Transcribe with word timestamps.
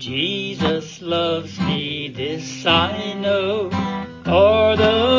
Jesus 0.00 1.02
loves 1.02 1.60
me, 1.60 2.08
this 2.08 2.64
I 2.64 3.12
know, 3.12 3.68
for 4.24 4.74
the 4.74 5.09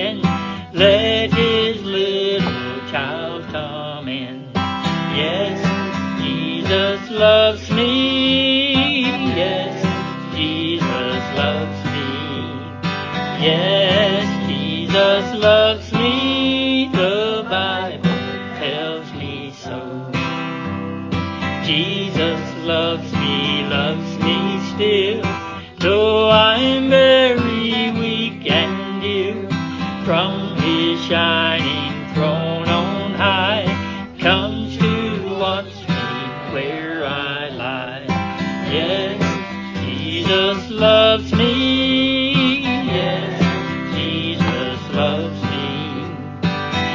sin, 0.00 0.22
let 0.72 1.30
his 1.32 1.82
little 1.82 2.80
child 2.90 3.42
come 3.52 4.08
in. 4.08 4.50
Yes, 5.20 5.58
Jesus 6.20 7.10
loves 7.10 7.70
me, 7.70 9.02
yes, 9.42 9.74
Jesus 10.34 11.22
loves 11.42 11.80
me. 11.94 13.44
Yes, 13.46 13.79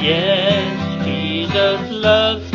Yes, 0.06 1.04
Jesus 1.04 1.90
loves 1.90 2.55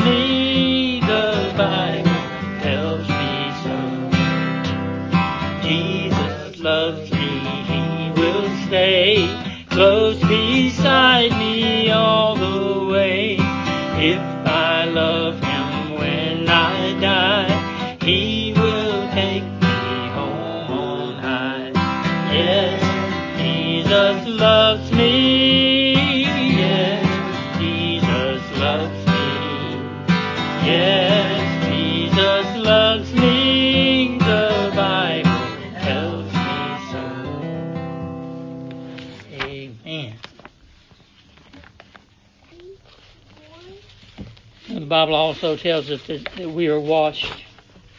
Bible 44.90 45.14
also 45.14 45.56
tells 45.56 45.88
us 45.88 46.04
that, 46.08 46.28
that 46.36 46.50
we 46.50 46.66
are 46.66 46.80
washed 46.80 47.44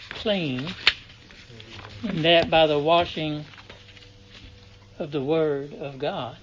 clean, 0.09 0.67
and 2.03 2.25
that 2.25 2.49
by 2.49 2.67
the 2.67 2.77
washing 2.77 3.45
of 4.99 5.09
the 5.11 5.23
Word 5.23 5.73
of 5.73 5.97
God. 5.97 6.35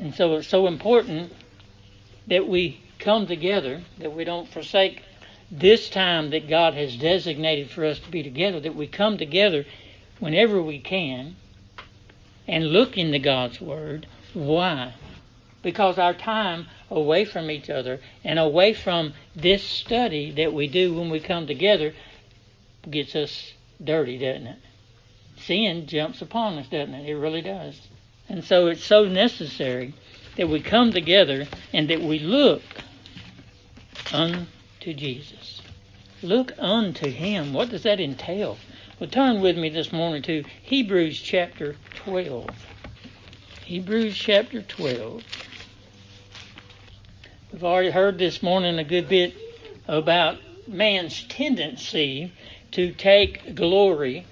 And 0.00 0.12
so 0.12 0.34
it's 0.34 0.48
so 0.48 0.66
important 0.66 1.32
that 2.26 2.48
we 2.48 2.80
come 2.98 3.28
together, 3.28 3.82
that 3.98 4.12
we 4.12 4.24
don't 4.24 4.48
forsake 4.48 5.00
this 5.48 5.88
time 5.88 6.30
that 6.30 6.48
God 6.48 6.74
has 6.74 6.96
designated 6.96 7.70
for 7.70 7.84
us 7.84 8.00
to 8.00 8.10
be 8.10 8.24
together, 8.24 8.58
that 8.58 8.74
we 8.74 8.88
come 8.88 9.16
together 9.16 9.64
whenever 10.18 10.60
we 10.60 10.80
can 10.80 11.36
and 12.48 12.72
look 12.72 12.98
into 12.98 13.20
God's 13.20 13.60
Word. 13.60 14.08
Why? 14.34 14.94
Because 15.62 15.98
our 15.98 16.14
time 16.14 16.66
away 16.90 17.24
from 17.24 17.50
each 17.50 17.70
other 17.70 18.00
and 18.24 18.38
away 18.38 18.74
from 18.74 19.14
this 19.34 19.62
study 19.62 20.30
that 20.32 20.52
we 20.52 20.66
do 20.66 20.94
when 20.94 21.08
we 21.08 21.20
come 21.20 21.46
together 21.46 21.94
gets 22.90 23.14
us 23.14 23.52
dirty, 23.82 24.18
doesn't 24.18 24.46
it? 24.46 24.58
Sin 25.36 25.86
jumps 25.86 26.20
upon 26.20 26.58
us, 26.58 26.68
doesn't 26.68 26.94
it? 26.94 27.08
It 27.08 27.16
really 27.16 27.42
does. 27.42 27.80
And 28.28 28.44
so 28.44 28.66
it's 28.68 28.84
so 28.84 29.04
necessary 29.04 29.94
that 30.36 30.48
we 30.48 30.60
come 30.60 30.92
together 30.92 31.46
and 31.72 31.88
that 31.90 32.00
we 32.00 32.18
look 32.18 32.62
unto 34.12 34.46
Jesus. 34.94 35.62
Look 36.22 36.52
unto 36.58 37.10
Him. 37.10 37.52
What 37.52 37.70
does 37.70 37.82
that 37.82 38.00
entail? 38.00 38.58
Well, 38.98 39.10
turn 39.10 39.40
with 39.40 39.58
me 39.58 39.68
this 39.68 39.92
morning 39.92 40.22
to 40.22 40.44
Hebrews 40.62 41.20
chapter 41.20 41.76
12. 41.96 42.48
Hebrews 43.64 44.16
chapter 44.16 44.62
12. 44.62 45.22
We've 47.52 47.64
already 47.64 47.90
heard 47.90 48.16
this 48.16 48.42
morning 48.42 48.78
a 48.78 48.84
good 48.84 49.10
bit 49.10 49.34
about 49.86 50.38
man's 50.66 51.22
tendency 51.24 52.32
to 52.70 52.92
take 52.92 53.54
glory 53.54 54.24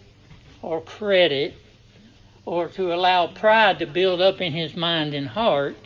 or 0.62 0.80
credit 0.80 1.54
or 2.46 2.68
to 2.68 2.94
allow 2.94 3.26
pride 3.26 3.80
to 3.80 3.86
build 3.86 4.22
up 4.22 4.40
in 4.40 4.54
his 4.54 4.74
mind 4.74 5.12
and 5.12 5.28
heart. 5.28 5.76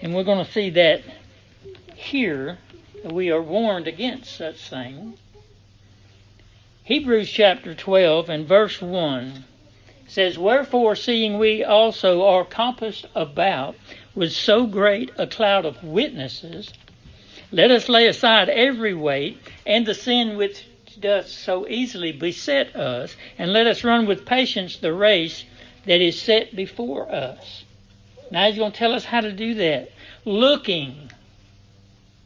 And 0.00 0.14
we're 0.14 0.22
going 0.22 0.46
to 0.46 0.52
see 0.52 0.70
that 0.70 1.02
here 1.96 2.58
we 3.04 3.32
are 3.32 3.42
warned 3.42 3.88
against 3.88 4.36
such 4.36 4.70
things. 4.70 5.18
Hebrews 6.84 7.28
chapter 7.28 7.74
12 7.74 8.28
and 8.28 8.46
verse 8.46 8.80
1 8.80 9.44
says, 10.08 10.38
Wherefore, 10.38 10.96
seeing 10.96 11.38
we 11.38 11.62
also 11.62 12.24
are 12.24 12.44
compassed 12.44 13.06
about 13.14 13.76
with 14.14 14.32
so 14.32 14.66
great 14.66 15.10
a 15.16 15.26
cloud 15.26 15.64
of 15.64 15.84
witnesses, 15.84 16.72
let 17.52 17.70
us 17.70 17.88
lay 17.88 18.06
aside 18.06 18.48
every 18.48 18.94
weight 18.94 19.38
and 19.64 19.86
the 19.86 19.94
sin 19.94 20.36
which 20.36 20.64
doth 21.00 21.28
so 21.28 21.66
easily 21.68 22.12
beset 22.12 22.74
us, 22.74 23.14
and 23.38 23.52
let 23.52 23.66
us 23.66 23.84
run 23.84 24.06
with 24.06 24.26
patience 24.26 24.78
the 24.78 24.92
race 24.92 25.44
that 25.86 26.00
is 26.00 26.20
set 26.20 26.54
before 26.56 27.10
us. 27.10 27.64
Now 28.30 28.46
he's 28.46 28.58
going 28.58 28.72
to 28.72 28.78
tell 28.78 28.94
us 28.94 29.04
how 29.04 29.20
to 29.20 29.32
do 29.32 29.54
that. 29.54 29.90
Looking 30.24 31.10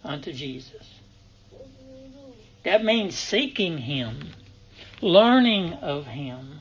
unto 0.04 0.32
Jesus. 0.32 0.88
That 2.64 2.84
means 2.84 3.16
seeking 3.16 3.78
him, 3.78 4.30
learning 5.00 5.74
of 5.74 6.06
him. 6.06 6.60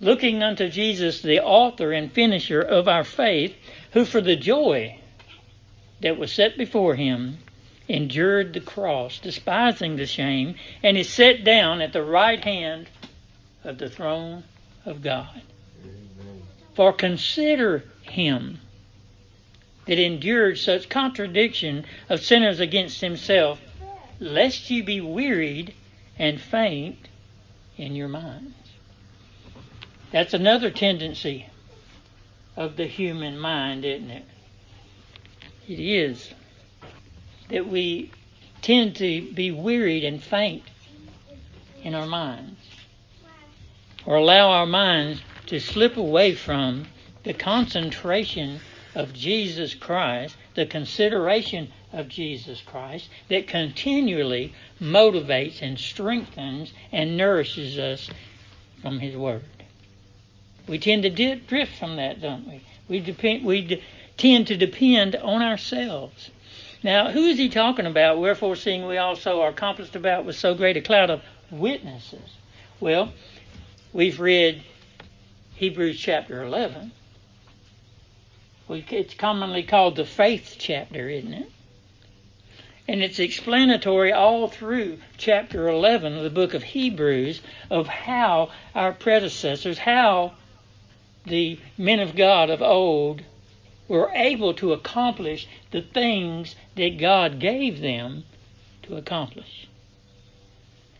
Looking 0.00 0.42
unto 0.42 0.68
Jesus, 0.68 1.22
the 1.22 1.42
author 1.42 1.92
and 1.92 2.12
finisher 2.12 2.60
of 2.60 2.86
our 2.86 3.04
faith, 3.04 3.56
who 3.92 4.04
for 4.04 4.20
the 4.20 4.36
joy 4.36 4.98
that 6.00 6.18
was 6.18 6.32
set 6.32 6.58
before 6.58 6.96
him 6.96 7.38
endured 7.88 8.52
the 8.52 8.60
cross, 8.60 9.18
despising 9.18 9.96
the 9.96 10.06
shame, 10.06 10.56
and 10.82 10.98
is 10.98 11.08
set 11.08 11.44
down 11.44 11.80
at 11.80 11.92
the 11.92 12.02
right 12.02 12.42
hand 12.42 12.88
of 13.64 13.78
the 13.78 13.88
throne 13.88 14.44
of 14.84 15.02
God. 15.02 15.40
For 16.74 16.92
consider 16.92 17.84
him 18.02 18.60
that 19.86 19.98
endured 19.98 20.58
such 20.58 20.88
contradiction 20.88 21.86
of 22.08 22.22
sinners 22.22 22.60
against 22.60 23.00
himself, 23.00 23.60
lest 24.20 24.68
ye 24.70 24.82
be 24.82 25.00
wearied 25.00 25.72
and 26.18 26.40
faint 26.40 27.08
in 27.78 27.94
your 27.94 28.08
minds. 28.08 28.65
That's 30.16 30.32
another 30.32 30.70
tendency 30.70 31.44
of 32.56 32.76
the 32.76 32.86
human 32.86 33.38
mind, 33.38 33.84
isn't 33.84 34.10
it? 34.10 34.24
It 35.68 35.78
is 35.78 36.32
that 37.50 37.68
we 37.68 38.10
tend 38.62 38.96
to 38.96 39.30
be 39.34 39.50
wearied 39.50 40.04
and 40.04 40.22
faint 40.22 40.62
in 41.82 41.94
our 41.94 42.06
minds, 42.06 42.58
or 44.06 44.16
allow 44.16 44.52
our 44.52 44.64
minds 44.64 45.20
to 45.48 45.60
slip 45.60 45.98
away 45.98 46.34
from 46.34 46.86
the 47.24 47.34
concentration 47.34 48.60
of 48.94 49.12
Jesus 49.12 49.74
Christ, 49.74 50.34
the 50.54 50.64
consideration 50.64 51.70
of 51.92 52.08
Jesus 52.08 52.62
Christ 52.62 53.10
that 53.28 53.48
continually 53.48 54.54
motivates 54.80 55.60
and 55.60 55.78
strengthens 55.78 56.72
and 56.90 57.18
nourishes 57.18 57.78
us 57.78 58.08
from 58.80 59.00
His 59.00 59.14
Word. 59.14 59.42
We 60.66 60.78
tend 60.78 61.04
to 61.04 61.36
drift 61.36 61.78
from 61.78 61.96
that, 61.96 62.20
don't 62.20 62.46
we? 62.48 62.60
We 62.88 63.00
depend. 63.00 63.44
We 63.44 63.62
de- 63.62 63.82
tend 64.16 64.48
to 64.48 64.56
depend 64.56 65.14
on 65.14 65.42
ourselves. 65.42 66.30
Now, 66.82 67.10
who 67.10 67.26
is 67.26 67.38
he 67.38 67.48
talking 67.48 67.86
about? 67.86 68.18
Wherefore, 68.18 68.56
seeing 68.56 68.86
we 68.86 68.98
also 68.98 69.40
are 69.42 69.52
compassed 69.52 69.96
about 69.96 70.24
with 70.24 70.36
so 70.36 70.54
great 70.54 70.76
a 70.76 70.80
cloud 70.80 71.10
of 71.10 71.22
witnesses. 71.50 72.36
Well, 72.80 73.12
we've 73.92 74.20
read 74.20 74.62
Hebrews 75.54 75.98
chapter 75.98 76.42
11. 76.42 76.92
It's 78.68 79.14
commonly 79.14 79.62
called 79.62 79.96
the 79.96 80.04
faith 80.04 80.56
chapter, 80.58 81.08
isn't 81.08 81.32
it? 81.32 81.50
And 82.88 83.02
it's 83.02 83.18
explanatory 83.18 84.12
all 84.12 84.48
through 84.48 84.98
chapter 85.16 85.68
11 85.68 86.16
of 86.16 86.22
the 86.24 86.30
book 86.30 86.54
of 86.54 86.62
Hebrews 86.62 87.40
of 87.70 87.86
how 87.86 88.50
our 88.74 88.92
predecessors, 88.92 89.78
how 89.78 90.34
the 91.26 91.58
men 91.76 92.00
of 92.00 92.16
God 92.16 92.50
of 92.50 92.62
old 92.62 93.22
were 93.88 94.10
able 94.14 94.54
to 94.54 94.72
accomplish 94.72 95.46
the 95.70 95.82
things 95.82 96.56
that 96.74 96.98
God 96.98 97.38
gave 97.38 97.80
them 97.80 98.24
to 98.82 98.96
accomplish. 98.96 99.68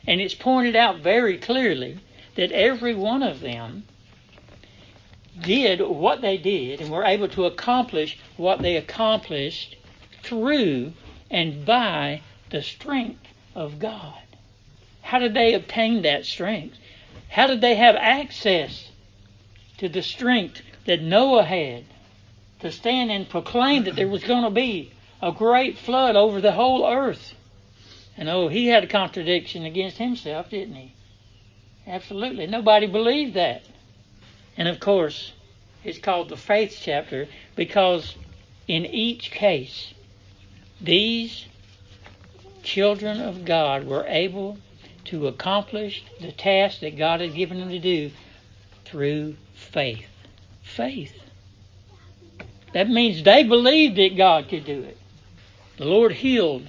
And 0.06 0.20
it's 0.20 0.34
pointed 0.34 0.76
out 0.76 0.98
very 0.98 1.38
clearly 1.38 1.98
that 2.36 2.52
every 2.52 2.94
one 2.94 3.22
of 3.22 3.40
them 3.40 3.84
did 5.40 5.80
what 5.80 6.20
they 6.20 6.36
did 6.36 6.80
and 6.80 6.90
were 6.90 7.04
able 7.04 7.28
to 7.28 7.44
accomplish 7.44 8.18
what 8.36 8.62
they 8.62 8.76
accomplished 8.76 9.76
through 10.22 10.92
and 11.30 11.64
by 11.64 12.22
the 12.50 12.62
strength 12.62 13.26
of 13.54 13.78
God. 13.78 14.14
How 15.02 15.18
did 15.18 15.34
they 15.34 15.54
obtain 15.54 16.02
that 16.02 16.24
strength? 16.24 16.78
How 17.28 17.46
did 17.46 17.60
they 17.60 17.74
have 17.74 17.96
access 17.96 18.90
to 19.78 19.88
the 19.88 20.02
strength 20.02 20.62
that 20.86 21.02
Noah 21.02 21.44
had 21.44 21.84
to 22.60 22.72
stand 22.72 23.10
and 23.10 23.28
proclaim 23.28 23.84
that 23.84 23.96
there 23.96 24.08
was 24.08 24.24
going 24.24 24.44
to 24.44 24.50
be 24.50 24.92
a 25.20 25.32
great 25.32 25.78
flood 25.78 26.16
over 26.16 26.40
the 26.40 26.52
whole 26.52 26.86
earth? 26.86 27.34
And 28.16 28.28
oh, 28.28 28.48
he 28.48 28.68
had 28.68 28.84
a 28.84 28.88
contradiction 28.88 29.64
against 29.64 29.98
himself, 29.98 30.50
didn't 30.50 30.74
he? 30.74 30.94
Absolutely. 31.86 32.46
Nobody 32.46 32.86
believed 32.86 33.34
that. 33.34 33.62
And 34.56 34.68
of 34.68 34.80
course, 34.80 35.32
it's 35.84 35.98
called 35.98 36.30
the 36.30 36.36
faith 36.36 36.80
chapter 36.82 37.28
because 37.54 38.16
in 38.66 38.86
each 38.86 39.30
case, 39.30 39.92
these 40.80 41.46
children 42.62 43.20
of 43.20 43.44
God 43.44 43.86
were 43.86 44.04
able 44.08 44.58
to 45.04 45.28
accomplish 45.28 46.04
the 46.20 46.32
task 46.32 46.80
that 46.80 46.98
God 46.98 47.20
had 47.20 47.34
given 47.34 47.60
them 47.60 47.68
to 47.68 47.78
do 47.78 48.10
through 48.84 49.36
faith. 49.76 50.08
Faith. 50.62 51.12
That 52.72 52.88
means 52.88 53.22
they 53.22 53.42
believed 53.42 53.96
that 53.96 54.16
God 54.16 54.48
could 54.48 54.64
do 54.64 54.80
it. 54.80 54.96
The 55.76 55.84
Lord 55.84 56.12
healed. 56.12 56.66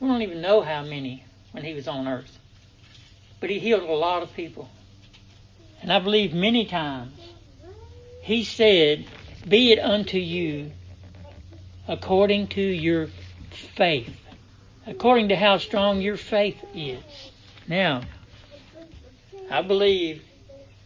We 0.00 0.08
don't 0.08 0.22
even 0.22 0.40
know 0.40 0.62
how 0.62 0.82
many 0.82 1.22
when 1.52 1.64
He 1.64 1.74
was 1.74 1.86
on 1.86 2.08
earth. 2.08 2.38
But 3.40 3.50
He 3.50 3.58
healed 3.58 3.82
a 3.82 3.92
lot 3.92 4.22
of 4.22 4.32
people. 4.32 4.70
And 5.82 5.92
I 5.92 5.98
believe 5.98 6.32
many 6.32 6.64
times 6.64 7.12
He 8.22 8.44
said, 8.44 9.04
Be 9.46 9.72
it 9.72 9.78
unto 9.78 10.16
you 10.16 10.72
according 11.86 12.46
to 12.48 12.62
your 12.62 13.08
faith, 13.76 14.16
according 14.86 15.28
to 15.28 15.36
how 15.36 15.58
strong 15.58 16.00
your 16.00 16.16
faith 16.16 16.64
is. 16.74 17.02
Now, 17.68 18.00
I 19.50 19.60
believe 19.60 20.22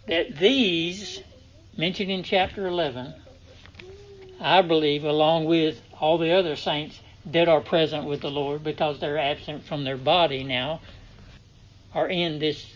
that 0.08 0.36
these, 0.36 1.22
mentioned 1.76 2.10
in 2.10 2.22
chapter 2.22 2.66
11, 2.66 3.14
I 4.40 4.62
believe, 4.62 5.04
along 5.04 5.46
with 5.46 5.80
all 6.00 6.18
the 6.18 6.32
other 6.32 6.56
saints 6.56 7.00
that 7.26 7.48
are 7.48 7.60
present 7.60 8.04
with 8.04 8.20
the 8.20 8.30
Lord 8.30 8.62
because 8.62 9.00
they're 9.00 9.18
absent 9.18 9.64
from 9.64 9.84
their 9.84 9.96
body 9.96 10.44
now, 10.44 10.80
are 11.94 12.08
in 12.08 12.38
this 12.38 12.66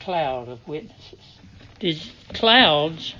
cloud 0.00 0.48
of 0.48 0.66
witnesses. 0.66 1.38
These 1.80 2.10
clouds, 2.32 3.14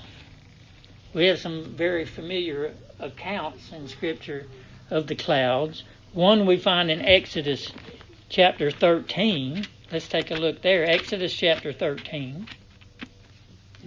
we 1.13 1.25
have 1.27 1.39
some 1.39 1.75
very 1.75 2.05
familiar 2.05 2.73
accounts 2.99 3.71
in 3.71 3.87
Scripture 3.87 4.47
of 4.89 5.07
the 5.07 5.15
clouds. 5.15 5.83
One 6.13 6.45
we 6.45 6.57
find 6.57 6.89
in 6.89 7.01
Exodus 7.01 7.71
chapter 8.29 8.71
13. 8.71 9.65
Let's 9.91 10.07
take 10.07 10.31
a 10.31 10.35
look 10.35 10.61
there. 10.61 10.85
Exodus 10.85 11.33
chapter 11.33 11.71
13. 11.71 12.47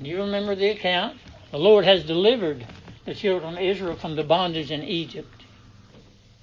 Do 0.00 0.08
you 0.08 0.18
remember 0.18 0.54
the 0.54 0.68
account? 0.68 1.18
The 1.50 1.58
Lord 1.58 1.84
has 1.84 2.04
delivered 2.04 2.66
the 3.04 3.14
children 3.14 3.54
of 3.54 3.60
Israel 3.60 3.96
from 3.96 4.16
the 4.16 4.22
bondage 4.22 4.70
in 4.70 4.82
Egypt. 4.82 5.42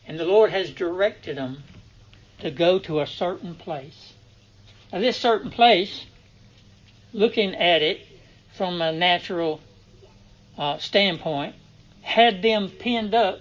And 0.06 0.20
the 0.20 0.26
Lord 0.26 0.52
has 0.52 0.70
directed 0.72 1.38
them 1.38 1.64
to 2.40 2.52
go 2.52 2.80
to 2.80 3.00
a 3.00 3.08
certain 3.08 3.56
place. 3.56 4.14
Now, 4.92 5.00
this 5.00 5.18
certain 5.18 5.52
place, 5.52 6.06
looking 7.14 7.56
at 7.56 7.82
it 7.82 8.06
from 8.54 8.82
a 8.82 8.92
natural 8.92 9.60
uh, 10.58 10.78
standpoint, 10.78 11.56
had 12.02 12.42
them 12.42 12.70
pinned 12.70 13.14
up 13.14 13.40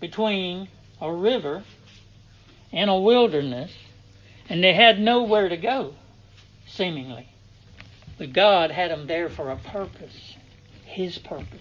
between 0.00 0.68
a 1.00 1.12
river 1.12 1.62
and 2.72 2.88
a 2.88 2.96
wilderness, 2.96 3.72
and 4.48 4.62
they 4.64 4.72
had 4.72 4.98
nowhere 4.98 5.48
to 5.48 5.56
go, 5.56 5.94
seemingly. 6.66 7.31
But 8.18 8.32
God 8.32 8.70
had 8.70 8.90
them 8.90 9.06
there 9.06 9.28
for 9.28 9.50
a 9.50 9.56
purpose, 9.56 10.36
His 10.84 11.18
purpose, 11.18 11.60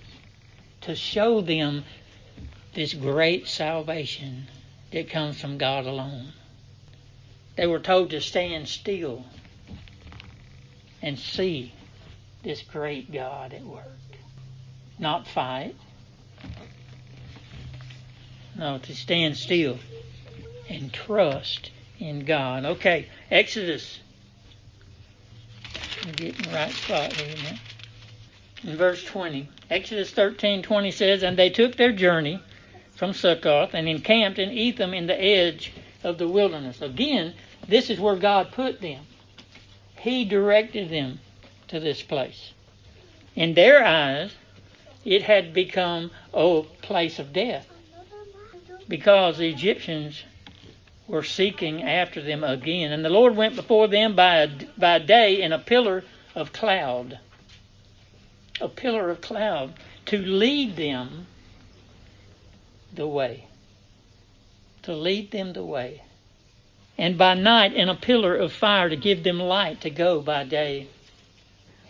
to 0.81 0.95
show 0.95 1.42
them 1.42 1.83
this 2.74 2.94
great 2.94 3.48
salvation 3.48 4.48
that 4.92 5.09
comes 5.09 5.39
from 5.39 5.57
God 5.57 5.86
alone. 5.86 6.33
They 7.56 7.68
were 7.68 7.80
told 7.80 8.12
to 8.12 8.21
stand 8.21 8.68
still 8.68 9.25
and 11.01 11.18
see 11.18 11.74
this 12.44 12.62
great 12.62 13.12
God 13.12 13.54
at 13.54 13.63
work. 13.63 13.86
Not 14.99 15.28
fight, 15.28 15.76
no, 18.56 18.78
to 18.80 18.95
stand 18.95 19.37
still 19.37 19.80
and 20.69 20.94
trust 20.94 21.71
in 21.99 22.26
God. 22.26 22.66
Okay, 22.66 23.07
Exodus. 23.30 23.99
I'm 26.04 26.12
getting 26.14 26.42
the 26.42 26.56
right 26.56 26.72
spot 26.72 27.14
here 27.14 27.36
now. 27.44 28.70
In 28.72 28.78
verse 28.78 29.04
20, 29.04 29.48
Exodus 29.70 30.12
13:20 30.12 30.92
says, 30.92 31.24
"And 31.24 31.38
they 31.38 31.50
took 31.50 31.76
their 31.76 31.92
journey 31.92 32.40
from 32.96 33.14
Succoth 33.14 33.74
and 33.74 33.88
encamped 33.88 34.40
in 34.40 34.52
Etham 34.52 34.94
in 34.94 35.08
the 35.08 35.22
edge 35.22 35.72
of 36.04 36.18
the 36.18 36.28
wilderness." 36.28 36.81
Again, 36.81 37.34
this 37.68 37.90
is 37.90 38.00
where 38.00 38.16
God 38.16 38.52
put 38.52 38.81
them. 38.81 39.06
He 40.00 40.26
directed 40.26 40.90
them 40.90 41.20
to 41.68 41.80
this 41.80 42.02
place. 42.02 42.54
In 43.36 43.54
their 43.54 43.84
eyes, 43.86 44.31
it 45.06 45.24
had 45.24 45.54
become 45.54 46.12
a 46.34 46.64
place 46.81 47.20
of 47.20 47.31
death 47.31 47.68
because 48.88 49.38
the 49.38 49.50
Egyptians 49.50 50.24
were 51.11 51.23
seeking 51.23 51.83
after 51.83 52.21
them 52.21 52.44
again. 52.44 52.94
And 52.94 53.03
the 53.03 53.09
Lord 53.09 53.35
went 53.35 53.57
before 53.57 53.89
them 53.89 54.15
by, 54.15 54.37
a, 54.37 54.49
by 54.77 54.97
day 54.97 55.41
in 55.41 55.51
a 55.51 55.59
pillar 55.59 56.06
of 56.33 56.53
cloud, 56.53 57.19
a 58.61 58.69
pillar 58.69 59.09
of 59.09 59.19
cloud, 59.19 59.73
to 60.06 60.18
lead 60.18 60.77
them 60.77 61.27
the 62.94 63.07
way. 63.07 63.47
To 64.83 64.94
lead 64.94 65.31
them 65.31 65.51
the 65.51 65.65
way. 65.65 66.01
And 66.97 67.18
by 67.18 67.33
night 67.33 67.73
in 67.73 67.89
a 67.89 67.95
pillar 67.95 68.35
of 68.35 68.53
fire 68.53 68.87
to 68.87 68.95
give 68.95 69.23
them 69.23 69.39
light 69.39 69.81
to 69.81 69.89
go 69.89 70.21
by 70.21 70.45
day 70.45 70.87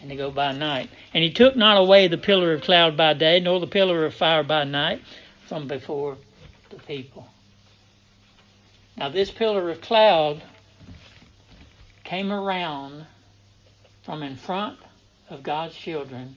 and 0.01 0.09
to 0.09 0.15
go 0.15 0.31
by 0.31 0.51
night. 0.51 0.89
And 1.13 1.23
he 1.23 1.31
took 1.31 1.55
not 1.55 1.77
away 1.77 2.07
the 2.07 2.17
pillar 2.17 2.53
of 2.53 2.61
cloud 2.61 2.97
by 2.97 3.13
day, 3.13 3.39
nor 3.39 3.59
the 3.59 3.67
pillar 3.67 4.03
of 4.05 4.15
fire 4.15 4.43
by 4.43 4.63
night 4.63 5.03
from 5.45 5.67
before 5.67 6.17
the 6.71 6.77
people. 6.77 7.27
Now, 8.97 9.09
this 9.09 9.31
pillar 9.31 9.69
of 9.69 9.81
cloud 9.81 10.41
came 12.03 12.31
around 12.31 13.05
from 14.03 14.23
in 14.23 14.35
front 14.35 14.79
of 15.29 15.43
God's 15.43 15.75
children 15.75 16.35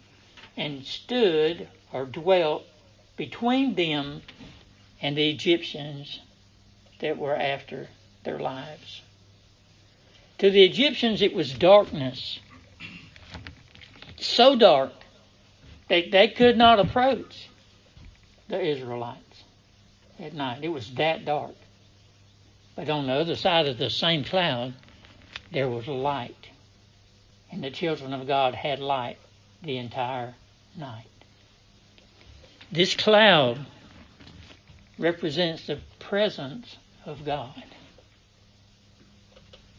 and 0.57 0.85
stood 0.85 1.69
or 1.93 2.05
dwelt 2.05 2.65
between 3.17 3.75
them 3.75 4.23
and 5.01 5.17
the 5.17 5.31
Egyptians 5.31 6.21
that 7.01 7.19
were 7.19 7.37
after 7.37 7.89
their 8.23 8.39
lives. 8.39 9.03
To 10.39 10.51
the 10.51 10.65
Egyptians, 10.65 11.23
it 11.23 11.35
was 11.35 11.53
darkness 11.53 12.41
so 14.19 14.57
dark 14.57 14.93
that 15.89 16.11
they 16.11 16.29
could 16.29 16.57
not 16.57 16.81
approach 16.81 17.49
the 18.49 18.61
Israelites 18.61 19.45
at 20.19 20.35
night. 20.35 20.63
It 20.63 20.69
was 20.69 20.95
that 20.95 21.25
dark. 21.25 21.55
But 22.77 22.91
on 22.91 23.07
the 23.07 23.13
other 23.13 23.37
side 23.37 23.67
of 23.67 23.79
the 23.79 23.91
same 23.91 24.25
cloud, 24.25 24.75
there 25.53 25.69
was 25.69 25.87
light. 25.87 26.49
And 27.51 27.63
the 27.63 27.71
children 27.71 28.13
of 28.13 28.27
God 28.27 28.55
had 28.55 28.81
light 28.81 29.19
the 29.63 29.77
entire 29.77 30.35
night. 30.77 31.07
This 32.73 32.97
cloud 32.97 33.65
represents 34.99 35.67
the 35.67 35.79
presence 36.01 36.77
of 37.07 37.25
God. 37.25 37.63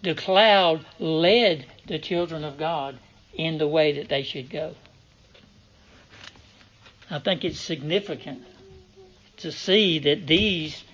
The 0.01 0.15
cloud 0.15 0.85
led 0.99 1.65
the 1.87 1.99
children 1.99 2.43
of 2.43 2.57
God 2.57 2.97
in 3.33 3.57
the 3.57 3.67
way 3.67 3.93
that 3.93 4.07
they 4.07 4.23
should 4.23 4.49
go. 4.49 4.75
I 7.09 7.19
think 7.19 7.43
it's 7.43 7.59
significant 7.59 8.43
to 9.37 9.51
see 9.51 9.99
that 9.99 10.25
these 10.27 10.84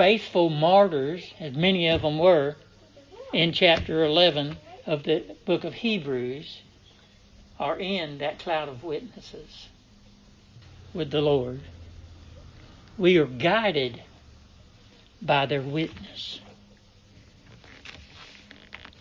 faithful 0.00 0.48
martyrs, 0.48 1.34
as 1.38 1.54
many 1.54 1.86
of 1.86 2.00
them 2.00 2.18
were, 2.18 2.56
in 3.34 3.52
chapter 3.52 4.02
11 4.02 4.56
of 4.86 5.02
the 5.02 5.22
book 5.44 5.62
of 5.62 5.74
Hebrews, 5.74 6.62
are 7.58 7.78
in 7.78 8.16
that 8.16 8.38
cloud 8.38 8.70
of 8.70 8.82
witnesses 8.82 9.68
with 10.94 11.10
the 11.10 11.20
Lord. 11.20 11.60
We 12.96 13.18
are 13.18 13.26
guided 13.26 14.02
by 15.20 15.44
their 15.44 15.60
witness. 15.60 16.40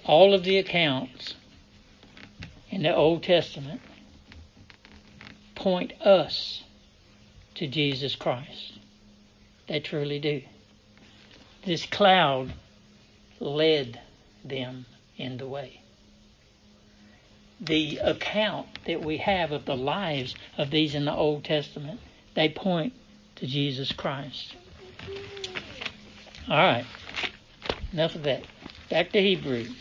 All 0.03 0.33
of 0.33 0.43
the 0.43 0.57
accounts 0.57 1.35
in 2.71 2.83
the 2.83 2.93
Old 2.93 3.23
Testament 3.23 3.79
point 5.55 5.93
us 6.01 6.61
to 7.55 7.67
Jesus 7.67 8.17
Christ. 8.17 8.79
They 9.69 9.79
truly 9.79 10.19
do. 10.19 10.41
This 11.65 11.85
cloud 11.85 12.53
led 13.39 13.99
them 14.43 14.85
in 15.17 15.37
the 15.37 15.47
way. 15.47 15.81
The 17.61 17.97
account 17.97 18.67
that 18.85 19.03
we 19.03 19.17
have 19.17 19.51
of 19.51 19.65
the 19.65 19.75
lives 19.75 20.35
of 20.57 20.71
these 20.71 20.95
in 20.95 21.05
the 21.05 21.13
Old 21.13 21.43
Testament, 21.43 21.99
they 22.33 22.49
point 22.49 22.93
to 23.35 23.47
Jesus 23.47 23.91
Christ. 23.91 24.55
All 26.49 26.57
right, 26.57 26.85
enough 27.91 28.15
of 28.15 28.23
that. 28.23 28.43
Back 28.89 29.11
to 29.11 29.21
Hebrews. 29.21 29.75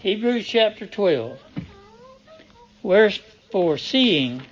Hebrews 0.00 0.46
chapter 0.46 0.86
12. 0.86 1.40
Wherefore, 2.82 3.78
seeing 3.78 4.42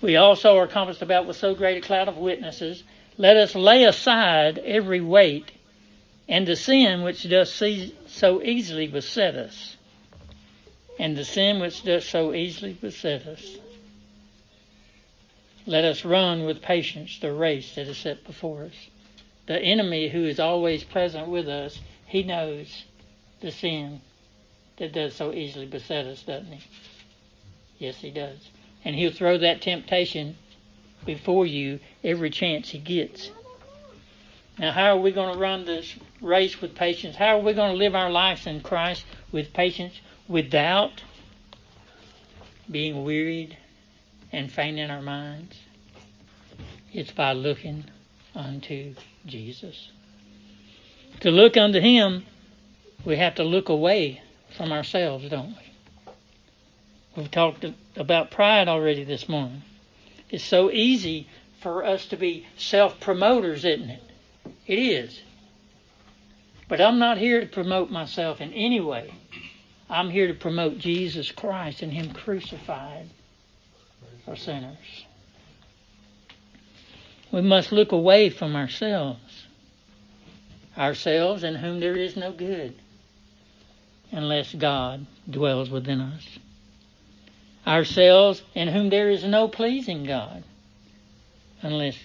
we 0.00 0.16
also 0.16 0.56
are 0.58 0.66
compassed 0.66 1.02
about 1.02 1.26
with 1.26 1.36
so 1.36 1.54
great 1.54 1.78
a 1.78 1.86
cloud 1.86 2.08
of 2.08 2.16
witnesses, 2.16 2.84
let 3.18 3.36
us 3.36 3.54
lay 3.54 3.84
aside 3.84 4.58
every 4.58 5.00
weight 5.00 5.52
and 6.28 6.46
the 6.46 6.56
sin 6.56 7.02
which 7.02 7.28
does 7.28 7.52
so 8.06 8.42
easily 8.42 8.88
beset 8.88 9.36
us. 9.36 9.76
And 10.98 11.16
the 11.16 11.24
sin 11.24 11.60
which 11.60 11.82
does 11.82 12.04
so 12.06 12.34
easily 12.34 12.72
beset 12.72 13.26
us. 13.26 13.56
Let 15.66 15.84
us 15.84 16.04
run 16.04 16.44
with 16.44 16.62
patience 16.62 17.18
the 17.18 17.32
race 17.32 17.74
that 17.74 17.88
is 17.88 17.98
set 17.98 18.24
before 18.24 18.64
us. 18.64 18.88
The 19.46 19.60
enemy 19.60 20.08
who 20.08 20.24
is 20.24 20.40
always 20.40 20.84
present 20.84 21.28
with 21.28 21.48
us, 21.48 21.78
he 22.06 22.22
knows 22.22 22.84
the 23.40 23.50
sin 23.50 24.00
that 24.78 24.92
does 24.92 25.14
so 25.14 25.32
easily 25.32 25.66
beset 25.66 26.06
us, 26.06 26.22
doesn't 26.22 26.52
he? 26.52 26.64
Yes, 27.78 27.96
he 27.96 28.10
does. 28.10 28.38
And 28.84 28.96
he'll 28.96 29.12
throw 29.12 29.38
that 29.38 29.62
temptation 29.62 30.36
before 31.06 31.46
you 31.46 31.80
every 32.04 32.30
chance 32.30 32.70
he 32.70 32.78
gets. 32.78 33.30
Now, 34.58 34.72
how 34.72 34.96
are 34.96 35.00
we 35.00 35.12
going 35.12 35.34
to 35.34 35.38
run 35.38 35.64
this 35.64 35.94
race 36.20 36.60
with 36.60 36.74
patience? 36.74 37.16
How 37.16 37.38
are 37.38 37.42
we 37.42 37.52
going 37.52 37.72
to 37.72 37.76
live 37.76 37.94
our 37.94 38.10
lives 38.10 38.46
in 38.46 38.60
Christ 38.60 39.04
with 39.30 39.52
patience 39.52 40.00
without 40.28 41.02
being 42.70 43.04
wearied 43.04 43.56
and 44.32 44.50
faint 44.50 44.78
in 44.78 44.90
our 44.90 45.02
minds? 45.02 45.56
It's 46.92 47.10
by 47.10 47.32
looking 47.32 47.84
unto 48.34 48.94
Jesus. 49.26 49.90
To 51.20 51.30
look 51.30 51.56
unto 51.56 51.80
Him, 51.80 52.24
we 53.04 53.16
have 53.16 53.34
to 53.36 53.44
look 53.44 53.68
away 53.68 54.22
from 54.56 54.72
ourselves, 54.72 55.28
don't 55.28 55.48
we? 55.48 56.12
We've 57.16 57.30
talked 57.30 57.64
about 57.96 58.30
pride 58.30 58.68
already 58.68 59.04
this 59.04 59.28
morning. 59.28 59.62
It's 60.30 60.44
so 60.44 60.70
easy 60.70 61.28
for 61.60 61.84
us 61.84 62.06
to 62.06 62.16
be 62.16 62.46
self 62.56 63.00
promoters, 63.00 63.64
isn't 63.64 63.90
it? 63.90 64.02
It 64.66 64.78
is. 64.78 65.20
But 66.68 66.80
I'm 66.80 66.98
not 66.98 67.18
here 67.18 67.40
to 67.40 67.46
promote 67.46 67.90
myself 67.90 68.40
in 68.40 68.52
any 68.52 68.80
way. 68.80 69.12
I'm 69.88 70.10
here 70.10 70.26
to 70.26 70.34
promote 70.34 70.78
Jesus 70.78 71.30
Christ 71.30 71.82
and 71.82 71.92
Him 71.92 72.12
crucified 72.12 73.08
for 74.24 74.34
sinners. 74.34 75.06
We 77.30 77.40
must 77.40 77.70
look 77.70 77.92
away 77.92 78.30
from 78.30 78.56
ourselves, 78.56 79.46
ourselves 80.76 81.44
in 81.44 81.54
whom 81.54 81.80
there 81.80 81.96
is 81.96 82.16
no 82.16 82.32
good, 82.32 82.74
unless 84.10 84.54
God 84.54 85.06
dwells 85.28 85.70
within 85.70 86.00
us. 86.00 86.38
Ourselves 87.66 88.42
in 88.54 88.68
whom 88.68 88.90
there 88.90 89.10
is 89.10 89.24
no 89.24 89.48
pleasing 89.48 90.04
God, 90.04 90.44
unless 91.62 91.98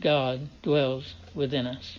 God 0.00 0.48
dwells 0.62 1.14
within 1.34 1.66
us. 1.66 1.98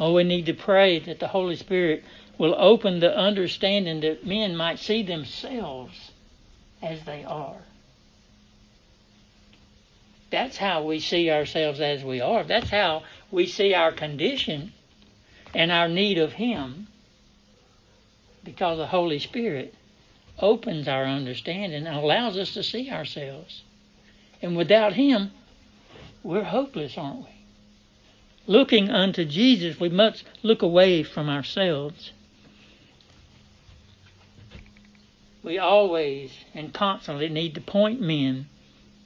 Oh, 0.00 0.14
we 0.14 0.24
need 0.24 0.46
to 0.46 0.54
pray 0.54 0.98
that 1.00 1.20
the 1.20 1.28
Holy 1.28 1.56
Spirit 1.56 2.02
will 2.38 2.54
open 2.58 3.00
the 3.00 3.16
understanding 3.16 4.00
that 4.00 4.26
men 4.26 4.56
might 4.56 4.78
see 4.78 5.02
themselves 5.02 6.10
as 6.82 7.04
they 7.04 7.24
are. 7.24 7.58
That's 10.30 10.56
how 10.56 10.82
we 10.82 10.98
see 10.98 11.30
ourselves 11.30 11.80
as 11.80 12.02
we 12.02 12.20
are. 12.20 12.42
That's 12.42 12.70
how 12.70 13.04
we 13.30 13.46
see 13.46 13.72
our 13.72 13.92
condition 13.92 14.72
and 15.54 15.70
our 15.70 15.88
need 15.88 16.18
of 16.18 16.32
Him 16.32 16.88
because 18.42 18.78
the 18.78 18.86
Holy 18.86 19.20
Spirit 19.20 19.74
opens 20.38 20.88
our 20.88 21.04
understanding 21.04 21.86
and 21.86 21.96
allows 21.96 22.36
us 22.36 22.54
to 22.54 22.62
see 22.62 22.90
ourselves. 22.90 23.62
And 24.42 24.56
without 24.56 24.94
Him, 24.94 25.30
we're 26.22 26.44
hopeless, 26.44 26.98
aren't 26.98 27.20
we? 27.20 27.34
Looking 28.46 28.90
unto 28.90 29.24
Jesus, 29.24 29.80
we 29.80 29.88
must 29.88 30.24
look 30.42 30.62
away 30.62 31.02
from 31.02 31.30
ourselves. 31.30 32.12
We 35.42 35.58
always 35.58 36.32
and 36.54 36.72
constantly 36.72 37.28
need 37.28 37.54
to 37.54 37.60
point 37.60 38.00
men 38.00 38.46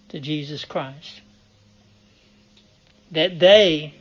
to 0.08 0.20
Jesus 0.20 0.64
Christ. 0.64 1.20
That 3.10 3.38
they, 3.38 3.94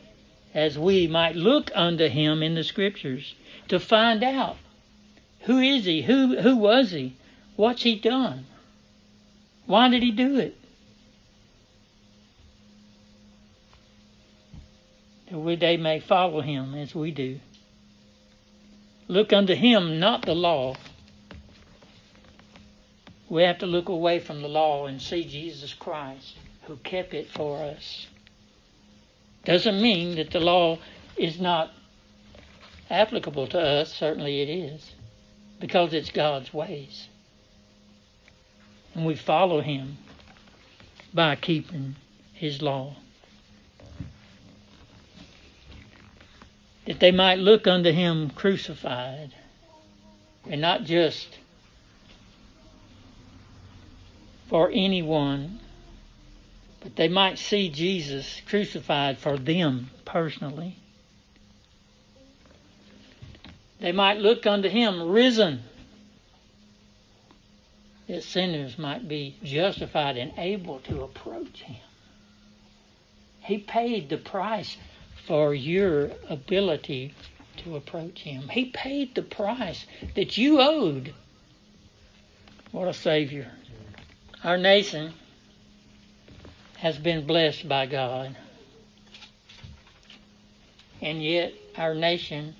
as 0.54 0.78
we, 0.78 1.06
might 1.06 1.36
look 1.36 1.70
unto 1.74 2.08
him 2.08 2.42
in 2.42 2.54
the 2.54 2.64
scriptures 2.64 3.34
to 3.68 3.78
find 3.78 4.22
out 4.22 4.56
who 5.48 5.60
is 5.60 5.86
he? 5.86 6.02
Who, 6.02 6.38
who 6.38 6.58
was 6.58 6.90
he? 6.90 7.16
What's 7.56 7.82
he 7.82 7.98
done? 7.98 8.44
Why 9.64 9.88
did 9.88 10.02
he 10.02 10.10
do 10.10 10.38
it? 10.38 10.54
that 15.30 15.60
they 15.60 15.78
may 15.78 16.00
follow 16.00 16.42
him 16.42 16.74
as 16.74 16.94
we 16.94 17.10
do. 17.12 17.40
Look 19.08 19.32
unto 19.32 19.54
him, 19.54 19.98
not 19.98 20.26
the 20.26 20.34
law. 20.34 20.76
We 23.30 23.44
have 23.44 23.58
to 23.58 23.66
look 23.66 23.88
away 23.88 24.18
from 24.18 24.42
the 24.42 24.48
law 24.48 24.86
and 24.86 25.00
see 25.00 25.24
Jesus 25.24 25.72
Christ 25.72 26.36
who 26.64 26.76
kept 26.76 27.14
it 27.14 27.30
for 27.30 27.62
us. 27.62 28.06
Doesn't 29.46 29.80
mean 29.80 30.16
that 30.16 30.30
the 30.30 30.40
law 30.40 30.78
is 31.16 31.40
not 31.40 31.70
applicable 32.90 33.46
to 33.46 33.58
us. 33.58 33.94
Certainly 33.94 34.42
it 34.42 34.50
is, 34.50 34.92
because 35.60 35.92
it's 35.92 36.10
God's 36.10 36.52
ways. 36.52 37.08
And 38.94 39.04
we 39.04 39.14
follow 39.14 39.60
him 39.60 39.98
by 41.12 41.36
keeping 41.36 41.96
his 42.32 42.62
law. 42.62 42.96
that 46.88 47.00
they 47.00 47.10
might 47.10 47.38
look 47.38 47.66
unto 47.66 47.92
him 47.92 48.30
crucified, 48.30 49.30
and 50.48 50.58
not 50.58 50.84
just 50.84 51.28
for 54.48 54.70
anyone, 54.72 55.60
but 56.80 56.96
they 56.96 57.08
might 57.08 57.38
see 57.38 57.68
Jesus 57.68 58.40
crucified 58.48 59.18
for 59.18 59.36
them 59.36 59.90
personally. 60.06 60.76
They 63.80 63.92
might 63.92 64.18
look 64.18 64.46
unto 64.46 64.68
him 64.68 65.08
risen 65.08 65.62
that 68.08 68.24
sinners 68.24 68.78
might 68.78 69.06
be 69.06 69.36
justified 69.44 70.16
and 70.16 70.32
able 70.38 70.80
to 70.80 71.02
approach 71.02 71.62
Him. 71.62 71.80
He 73.40 73.58
paid 73.58 74.08
the 74.08 74.16
price 74.16 74.76
for 75.26 75.54
your 75.54 76.10
ability 76.28 77.14
to 77.58 77.76
approach 77.76 78.22
Him. 78.22 78.48
He 78.48 78.66
paid 78.66 79.14
the 79.14 79.22
price 79.22 79.86
that 80.14 80.38
you 80.38 80.60
owed. 80.60 81.14
What 82.72 82.88
a 82.88 82.94
Savior. 82.94 83.52
Our 84.42 84.56
nation 84.56 85.12
has 86.78 86.96
been 86.96 87.26
blessed 87.26 87.68
by 87.68 87.86
God. 87.86 88.34
And 91.02 91.22
yet, 91.22 91.52
our 91.76 91.94
nation, 91.94 92.54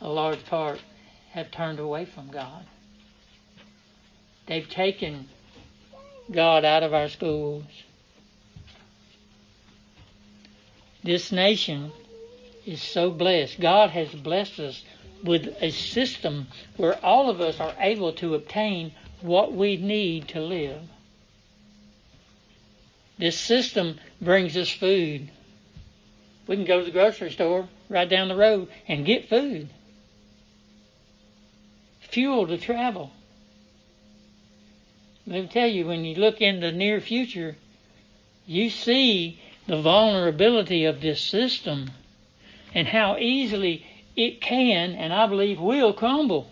a 0.00 0.08
large 0.08 0.44
part, 0.46 0.80
have 1.32 1.50
turned 1.50 1.78
away 1.78 2.04
from 2.04 2.28
God. 2.28 2.64
They've 4.46 4.68
taken 4.68 5.28
God 6.30 6.64
out 6.64 6.82
of 6.82 6.92
our 6.94 7.08
schools. 7.08 7.64
This 11.02 11.32
nation 11.32 11.92
is 12.66 12.82
so 12.82 13.10
blessed. 13.10 13.60
God 13.60 13.90
has 13.90 14.08
blessed 14.08 14.60
us 14.60 14.84
with 15.24 15.54
a 15.60 15.70
system 15.70 16.46
where 16.76 17.02
all 17.04 17.30
of 17.30 17.40
us 17.40 17.60
are 17.60 17.74
able 17.78 18.12
to 18.14 18.34
obtain 18.34 18.92
what 19.20 19.52
we 19.52 19.76
need 19.76 20.28
to 20.28 20.40
live. 20.40 20.80
This 23.18 23.38
system 23.38 23.98
brings 24.20 24.56
us 24.56 24.70
food. 24.70 25.30
We 26.46 26.56
can 26.56 26.64
go 26.64 26.78
to 26.78 26.84
the 26.84 26.90
grocery 26.90 27.30
store 27.30 27.68
right 27.88 28.08
down 28.08 28.28
the 28.28 28.36
road 28.36 28.68
and 28.88 29.04
get 29.04 29.28
food, 29.28 29.68
fuel 32.10 32.46
to 32.46 32.58
travel. 32.58 33.10
Me 35.26 35.46
tell 35.46 35.68
you, 35.68 35.86
when 35.86 36.04
you 36.04 36.16
look 36.16 36.40
in 36.40 36.60
the 36.60 36.72
near 36.72 37.00
future, 37.00 37.56
you 38.46 38.70
see 38.70 39.40
the 39.66 39.80
vulnerability 39.80 40.84
of 40.84 41.00
this 41.00 41.20
system 41.20 41.90
and 42.74 42.88
how 42.88 43.16
easily 43.16 43.86
it 44.16 44.40
can, 44.40 44.92
and 44.92 45.12
I 45.12 45.26
believe 45.26 45.60
will, 45.60 45.92
crumble. 45.92 46.50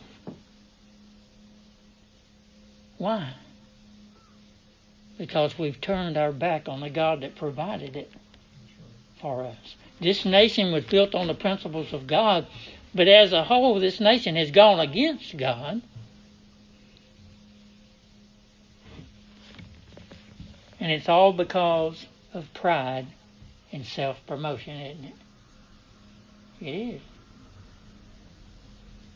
Why? 2.98 3.34
Because 5.16 5.58
we've 5.58 5.80
turned 5.80 6.16
our 6.16 6.32
back 6.32 6.68
on 6.68 6.80
the 6.80 6.90
God 6.90 7.22
that 7.22 7.36
provided 7.36 7.96
it 7.96 8.12
for 9.20 9.44
us. 9.44 9.74
This 10.00 10.24
nation 10.24 10.72
was 10.72 10.84
built 10.84 11.14
on 11.14 11.26
the 11.26 11.34
principles 11.34 11.92
of 11.92 12.06
God, 12.06 12.46
but 12.94 13.08
as 13.08 13.32
a 13.32 13.44
whole, 13.44 13.80
this 13.80 14.00
nation 14.00 14.36
has 14.36 14.50
gone 14.50 14.80
against 14.80 15.36
God. 15.36 15.82
And 20.80 20.92
it's 20.92 21.08
all 21.08 21.32
because 21.32 22.06
of 22.32 22.52
pride 22.54 23.06
and 23.72 23.84
self 23.84 24.24
promotion, 24.26 24.80
isn't 24.80 25.04
it? 25.04 25.14
It 26.60 26.94
is. 26.94 27.00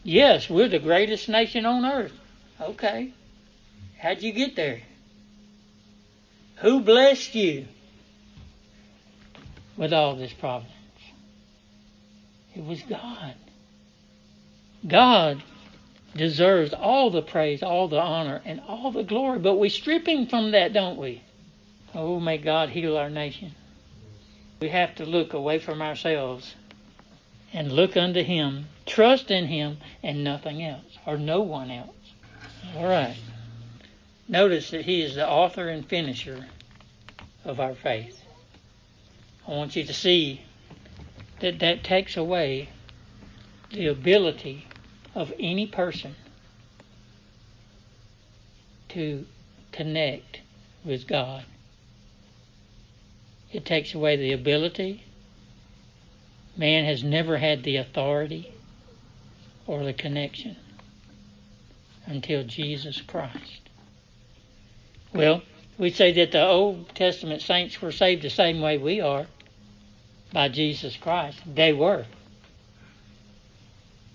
Yes, 0.05 0.51
we're 0.51 0.69
the 0.69 0.79
greatest 0.79 1.29
nation 1.29 1.65
on 1.65 1.85
earth. 1.85 2.13
Okay. 2.61 3.13
How'd 3.99 4.23
you 4.23 4.33
get 4.33 4.57
there? 4.57 4.83
Who 6.57 6.81
blessed 6.81 7.35
you 7.35 7.67
with 9.77 9.93
all 9.93 10.17
this 10.17 10.33
providence? 10.33 10.73
It 12.55 12.65
was 12.65 12.83
God. 12.83 13.35
God 14.87 15.43
deserves 16.17 16.75
all 16.75 17.11
the 17.11 17.23
praise, 17.23 17.63
all 17.63 17.89
the 17.89 18.01
honor, 18.01 18.43
and 18.45 18.61
all 18.67 18.91
the 18.91 19.05
glory, 19.05 19.39
but 19.39 19.55
we 19.55 19.69
strip 19.69 20.07
him 20.07 20.27
from 20.27 20.51
that, 20.51 20.73
don't 20.73 20.99
we? 20.99 21.23
Oh, 21.95 22.19
may 22.19 22.39
God 22.39 22.71
heal 22.71 22.97
our 22.97 23.11
nation. 23.11 23.55
We 24.61 24.69
have 24.69 24.95
to 24.97 25.05
look 25.05 25.35
away 25.35 25.59
from 25.59 25.83
ourselves 25.83 26.55
and 27.53 27.73
look 27.73 27.97
unto 27.97 28.23
Him, 28.23 28.67
trust 28.87 29.31
in 29.31 29.47
Him, 29.47 29.79
and 30.03 30.25
nothing 30.25 30.63
else, 30.63 30.99
or 31.07 31.19
no 31.19 31.43
one 31.43 31.71
else. 31.71 31.95
All 32.77 32.87
right. 32.87 33.17
Notice 34.29 34.71
that 34.71 34.85
He 34.85 35.03
is 35.03 35.17
the 35.17 35.29
author 35.29 35.69
and 35.69 35.87
finisher 35.87 36.47
of 37.45 37.61
our 37.61 37.75
faith. 37.75 38.23
I 39.47 39.51
want 39.51 39.77
you 39.77 39.85
to 39.85 39.93
see 39.93 40.43
that 41.41 41.59
that 41.59 41.85
takes 41.85 42.17
away 42.17 42.69
the 43.71 43.89
ability 43.89 44.67
of 45.15 45.33
any 45.39 45.67
person 45.67 46.15
to 48.89 49.27
connect 49.73 50.41
with 50.85 51.07
God. 51.07 51.45
It 53.53 53.65
takes 53.65 53.95
away 53.95 54.17
the 54.17 54.33
ability. 54.33 55.05
Man 56.57 56.85
has 56.85 57.03
never 57.03 57.39
had 57.39 57.63
the 57.63 57.77
authority 57.77 58.53
or 59.67 59.85
the 59.85 59.93
connection 59.93 60.57
until 62.07 62.45
Jesus 62.45 63.01
Christ. 63.01 63.61
Well, 65.15 65.43
we 65.79 65.91
say 65.91 66.13
that 66.13 66.33
the 66.33 66.47
Old 66.47 66.95
Testament 66.95 67.43
saints 67.43 67.81
were 67.81 67.93
saved 67.93 68.23
the 68.23 68.31
same 68.31 68.61
way 68.61 68.79
we 68.79 69.01
are 69.01 69.27
by 70.33 70.49
Jesus 70.49 70.97
Christ. 70.97 71.39
They 71.47 71.73
were. 71.73 72.07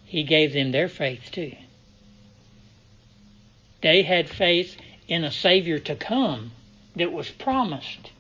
He 0.08 0.24
gave 0.24 0.54
them 0.54 0.72
their 0.72 0.88
faith 0.88 1.30
too. 1.32 1.54
They 3.82 4.04
had 4.04 4.30
faith 4.30 4.78
in 5.10 5.26
a 5.26 5.32
Savior 5.32 5.80
to 5.80 5.96
come 5.96 6.52
that 6.96 7.12
was 7.12 7.30
promised 7.30 8.12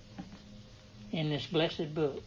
in 1.14 1.30
this 1.30 1.48
blessed 1.48 1.96
book. 1.96 2.24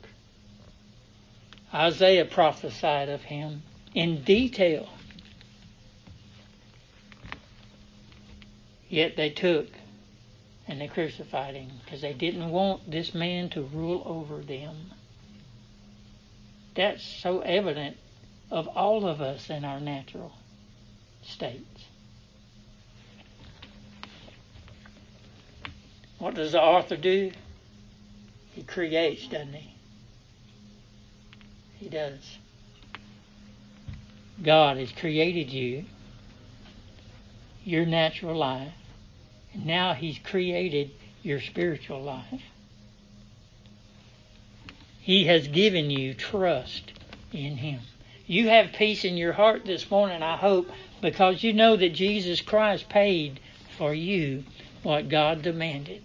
Isaiah 1.75 2.25
prophesied 2.25 3.11
of 3.11 3.23
him 3.25 3.63
in 3.95 4.23
detail. 4.23 4.89
Yet 8.89 9.17
they 9.17 9.29
took 9.29 9.69
and 10.67 10.81
they 10.81 10.89
crucified 10.89 11.55
him 11.55 11.69
because 11.85 12.01
they 12.01 12.15
didn't 12.15 12.51
want 12.51 12.91
this 12.91 13.15
man 13.15 13.51
to 13.51 13.63
rule 13.63 14.03
over 14.07 14.39
them. 14.39 14.91
That's 16.75 17.03
so 17.05 17.41
evident 17.41 17.99
of 18.51 18.67
all 18.69 19.07
of 19.07 19.21
us 19.21 19.51
in 19.51 19.65
our 19.65 19.81
natural 19.81 20.33
states. 21.23 21.85
What 26.19 26.35
does 26.35 26.53
the 26.53 26.61
author 26.61 26.97
do? 26.97 27.31
He 28.53 28.63
creates, 28.63 29.27
doesn't 29.29 29.55
he? 29.55 29.75
He 31.79 31.89
does. 31.89 32.39
God 34.43 34.77
has 34.77 34.93
created 34.93 35.51
you, 35.51 35.85
your 37.65 37.87
natural 37.87 38.37
life, 38.37 38.73
and 39.53 39.67
now 39.67 39.95
He's 39.95 40.19
created 40.19 40.91
your 41.23 41.41
spiritual 41.41 42.03
life. 42.03 42.43
He 45.01 45.25
has 45.25 45.49
given 45.49 45.91
you 45.91 46.15
trust 46.15 46.93
in 47.33 47.57
Him. 47.57 47.81
You 48.31 48.49
have 48.49 48.75
peace 48.75 49.05
in 49.05 49.17
your 49.17 49.33
heart 49.33 49.65
this 49.65 49.91
morning, 49.91 50.23
I 50.23 50.37
hope, 50.37 50.71
because 51.01 51.43
you 51.43 51.53
know 51.53 51.75
that 51.75 51.89
Jesus 51.89 52.41
Christ 52.41 52.89
paid 52.89 53.41
for 53.77 53.93
you 53.93 54.45
what 54.85 55.09
God 55.09 55.43
demanded. 55.43 56.05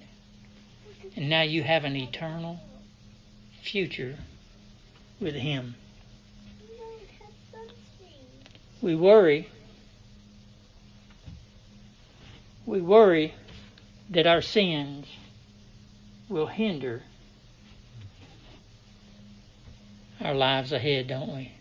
And 1.16 1.30
now 1.30 1.44
you 1.44 1.62
have 1.62 1.84
an 1.84 1.96
eternal 1.96 2.60
future 3.62 4.18
with 5.20 5.36
Him. 5.36 5.76
We 8.82 8.96
worry. 8.96 9.48
We 12.66 12.82
worry 12.82 13.36
that 14.10 14.26
our 14.26 14.42
sins 14.42 15.06
will 16.28 16.48
hinder 16.48 17.04
our 20.20 20.34
lives 20.34 20.72
ahead, 20.72 21.06
don't 21.10 21.32
we? 21.32 21.55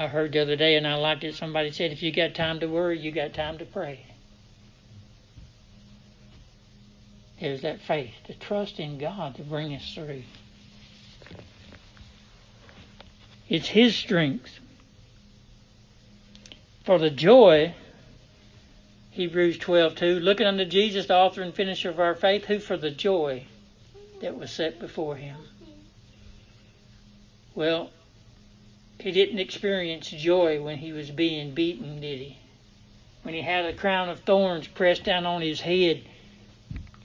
I 0.00 0.06
heard 0.06 0.32
the 0.32 0.40
other 0.40 0.56
day, 0.56 0.76
and 0.76 0.86
I 0.86 0.94
liked 0.94 1.24
it. 1.24 1.34
Somebody 1.34 1.70
said, 1.72 1.92
if 1.92 2.02
you 2.02 2.10
got 2.10 2.34
time 2.34 2.58
to 2.60 2.66
worry, 2.66 2.98
you 2.98 3.10
got 3.10 3.34
time 3.34 3.58
to 3.58 3.66
pray. 3.66 4.06
is 7.38 7.60
that 7.60 7.82
faith, 7.82 8.14
to 8.24 8.32
trust 8.32 8.80
in 8.80 8.96
God 8.96 9.34
to 9.34 9.42
bring 9.42 9.74
us 9.74 9.94
through. 9.94 10.22
It's 13.46 13.68
His 13.68 13.94
strength. 13.94 14.58
For 16.84 16.98
the 16.98 17.10
joy, 17.10 17.74
Hebrews 19.10 19.58
12:2, 19.58 20.22
looking 20.22 20.46
unto 20.46 20.64
Jesus, 20.64 21.08
the 21.08 21.14
author 21.14 21.42
and 21.42 21.54
finisher 21.54 21.90
of 21.90 22.00
our 22.00 22.14
faith, 22.14 22.46
who 22.46 22.58
for 22.58 22.78
the 22.78 22.90
joy 22.90 23.44
that 24.22 24.38
was 24.38 24.50
set 24.50 24.78
before 24.78 25.16
him. 25.16 25.36
Well, 27.54 27.90
he 29.00 29.12
didn't 29.12 29.38
experience 29.38 30.10
joy 30.10 30.62
when 30.62 30.78
he 30.78 30.92
was 30.92 31.10
being 31.10 31.52
beaten, 31.52 32.00
did 32.00 32.18
he? 32.18 32.40
when 33.22 33.34
he 33.34 33.42
had 33.42 33.66
a 33.66 33.72
crown 33.72 34.08
of 34.08 34.20
thorns 34.20 34.66
pressed 34.66 35.04
down 35.04 35.26
on 35.26 35.42
his 35.42 35.60
head 35.60 36.02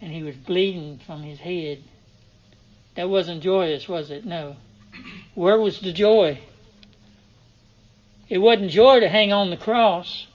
and 0.01 0.11
he 0.11 0.23
was 0.23 0.35
bleeding 0.35 0.99
from 1.05 1.23
his 1.23 1.39
head. 1.39 1.83
That 2.95 3.09
wasn't 3.09 3.43
joyous, 3.43 3.89
was 3.89 4.11
it? 4.11 4.25
No. 4.25 4.55
Where 5.33 5.59
was 5.59 5.81
the 5.81 5.91
joy? 5.91 6.39
It 8.29 8.37
wasn't 8.37 8.71
joy 8.71 9.01
to 9.01 9.09
hang 9.09 9.33
on 9.33 9.49
the 9.49 9.57
cross. 9.57 10.27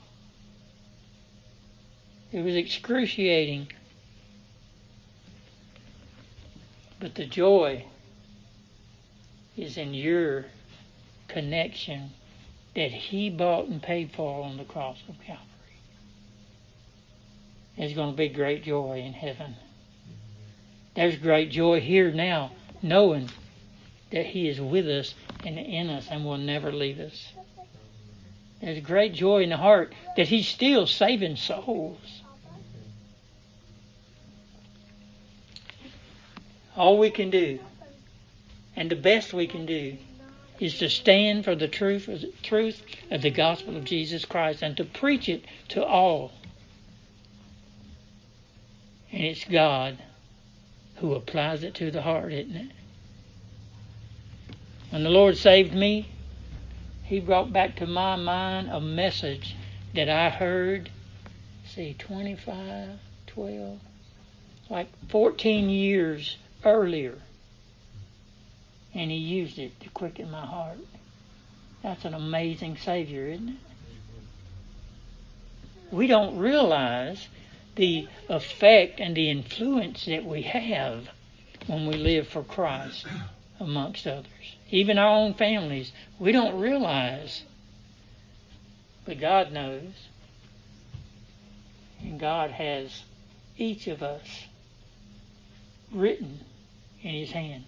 It 2.33 2.42
was 2.42 2.55
excruciating. 2.55 3.68
But 6.99 7.14
the 7.14 7.25
joy 7.25 7.87
is 9.57 9.79
in 9.79 9.94
your 9.94 10.44
connection 11.33 12.11
that 12.75 12.90
He 12.90 13.31
bought 13.31 13.66
and 13.66 13.83
paid 13.83 14.12
for 14.12 14.45
on 14.45 14.57
the 14.57 14.64
cross 14.64 14.99
of 15.09 15.19
Calvary. 15.21 15.45
There's 17.77 17.95
going 17.95 18.12
to 18.12 18.16
be 18.16 18.29
great 18.29 18.64
joy 18.64 19.03
in 19.05 19.12
heaven. 19.12 19.57
There's 20.95 21.16
great 21.16 21.51
joy 21.51 21.81
here 21.81 22.11
now, 22.11 22.53
knowing 22.83 23.31
that 24.11 24.27
He 24.27 24.49
is 24.49 24.61
with 24.61 24.88
us 24.88 25.14
and 25.45 25.59
in 25.59 25.88
us 25.88 26.09
and 26.11 26.25
will 26.25 26.37
never 26.37 26.73
leave 26.73 26.99
us. 27.01 27.33
There's 28.61 28.81
great 28.81 29.14
joy 29.14 29.43
in 29.43 29.51
the 29.51 29.57
heart 29.57 29.95
that 30.16 30.29
He's 30.29 30.47
still 30.47 30.87
saving 30.87 31.37
souls. 31.37 32.23
All 36.77 36.99
we 36.99 37.11
can 37.11 37.31
do, 37.31 37.59
and 38.77 38.90
the 38.90 38.97
best 38.97 39.33
we 39.33 39.47
can 39.47 39.66
do, 39.66 39.97
is 40.61 40.79
to 40.79 40.90
stand 40.90 41.44
for 41.44 41.57
the 41.57 41.66
truth, 41.66 42.09
truth 42.42 42.83
of 43.11 43.23
the 43.23 43.31
gospel 43.31 43.77
of 43.77 43.85
Jesus 43.85 44.27
Christ 44.27 44.62
and 44.62 44.77
to 44.77 44.85
preach 44.85 45.29
it 45.29 45.44
to 45.68 45.85
all. 45.85 46.33
And 49.11 49.25
it's 49.25 49.44
God 49.44 49.99
who 50.96 51.14
applies 51.14 51.64
it 51.64 51.75
to 51.77 51.90
the 51.90 52.03
heart, 52.03 52.33
isn't 52.33 52.55
it? 52.55 52.70
When 54.90 55.03
the 55.03 55.09
Lord 55.09 55.38
saved 55.38 55.75
me, 55.75 56.09
He 57.05 57.20
brought 57.20 57.53
back 57.53 57.77
to 57.77 57.87
my 57.87 58.16
mind 58.16 58.68
a 58.70 58.81
message 58.81 59.57
that 59.94 60.11
I 60.11 60.29
heard, 60.29 60.90
see, 61.66 61.94
25, 61.99 62.99
12, 63.29 63.81
like 64.68 64.88
14 65.09 65.70
years 65.70 66.37
earlier 66.64 67.16
and 69.01 69.11
He 69.11 69.17
used 69.17 69.59
it 69.59 69.81
to 69.81 69.89
quicken 69.89 70.31
my 70.31 70.45
heart. 70.45 70.77
That's 71.83 72.05
an 72.05 72.13
amazing 72.13 72.77
Savior, 72.77 73.29
isn't 73.29 73.49
it? 73.49 73.57
We 75.91 76.07
don't 76.07 76.37
realize 76.37 77.27
the 77.77 78.07
effect 78.29 79.01
and 79.01 79.17
the 79.17 79.31
influence 79.31 80.05
that 80.05 80.27
we 80.27 80.43
have 80.43 81.09
when 81.67 81.87
we 81.87 81.95
live 81.95 82.29
for 82.29 82.43
Christ 82.43 83.07
amongst 83.59 84.07
others. 84.07 84.27
Even 84.71 84.99
our 84.99 85.17
own 85.17 85.33
families, 85.33 85.93
we 86.19 86.33
don't 86.33 86.61
realize. 86.61 87.43
But 89.07 89.19
God 89.19 89.51
knows. 89.51 89.95
And 92.03 92.21
God 92.21 92.51
has 92.51 93.03
each 93.57 93.87
of 93.87 94.03
us 94.03 94.45
written 95.91 96.41
in 97.03 97.15
His 97.15 97.31
hand. 97.31 97.65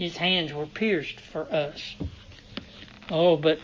His 0.00 0.16
hands 0.16 0.50
were 0.50 0.64
pierced 0.64 1.20
for 1.20 1.42
us. 1.52 1.94
Oh, 3.10 3.36
but 3.36 3.58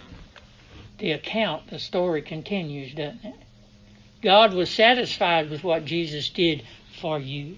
the 0.98 1.12
account, 1.12 1.68
the 1.68 1.78
story 1.78 2.20
continues, 2.20 2.92
doesn't 2.92 3.24
it? 3.24 3.36
God 4.20 4.52
was 4.52 4.68
satisfied 4.68 5.48
with 5.48 5.64
what 5.64 5.86
Jesus 5.86 6.28
did 6.28 6.62
for 7.00 7.18
you. 7.18 7.56